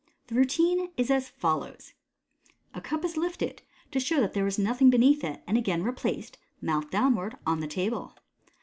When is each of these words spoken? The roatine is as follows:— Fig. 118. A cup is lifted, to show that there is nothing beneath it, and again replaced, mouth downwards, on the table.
The 0.29 0.35
roatine 0.35 0.89
is 0.97 1.11
as 1.11 1.29
follows:— 1.29 1.93
Fig. 2.73 2.81
118. 2.81 2.81
A 2.81 2.81
cup 2.81 3.05
is 3.05 3.17
lifted, 3.17 3.61
to 3.91 3.99
show 3.99 4.19
that 4.19 4.33
there 4.33 4.47
is 4.47 4.57
nothing 4.57 4.89
beneath 4.89 5.23
it, 5.23 5.43
and 5.45 5.59
again 5.59 5.83
replaced, 5.83 6.39
mouth 6.59 6.89
downwards, 6.89 7.35
on 7.45 7.59
the 7.59 7.67
table. 7.67 8.17